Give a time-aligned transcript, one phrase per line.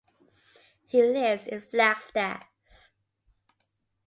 [0.87, 2.47] He lives in Flagstaff.